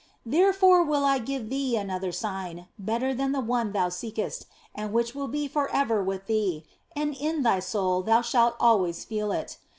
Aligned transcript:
Therefore 0.25 0.83
will 0.83 1.05
I 1.05 1.19
give 1.19 1.51
thee 1.51 1.77
another 1.77 2.11
sign, 2.11 2.65
better 2.79 3.13
than 3.13 3.33
the 3.33 3.39
one 3.39 3.71
thou 3.71 3.89
seekest, 3.89 4.47
and 4.73 4.91
which 4.91 5.13
will 5.13 5.27
be 5.27 5.47
for 5.47 5.69
ever 5.69 6.01
with 6.03 6.25
thee, 6.25 6.65
and 6.95 7.13
in 7.15 7.43
thy 7.43 7.59
soul 7.59 8.01
thou 8.01 8.23
shalt 8.23 8.55
always 8.59 9.05
feel 9.05 9.31
it. 9.31 9.57